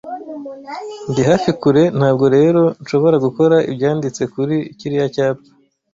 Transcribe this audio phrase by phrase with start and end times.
[1.09, 5.45] Ndi hafi-kure, ntabwo rero nshobora gukora ibyanditse kuri kiriya cyapa.